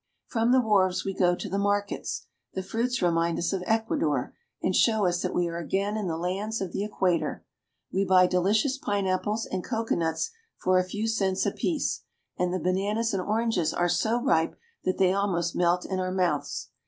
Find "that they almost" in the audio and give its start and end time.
14.85-15.55